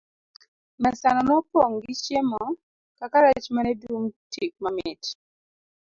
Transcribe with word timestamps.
Mesa 0.81 1.07
no 1.15 1.21
nopong' 1.27 1.77
gi 1.83 1.93
chiemo 2.03 2.43
kaka 2.97 3.17
rech 3.25 3.47
mane 3.55 3.71
dum 3.81 4.03
tik 4.31 4.51
mamit. 4.63 5.01